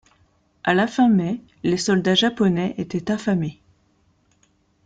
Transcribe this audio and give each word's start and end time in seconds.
À 0.63 0.73
la 0.73 0.87
fin 0.87 1.09
mai, 1.09 1.43
les 1.61 1.77
soldats 1.77 2.15
japonais 2.15 2.73
étaient 2.79 3.11
affamés. 3.11 3.61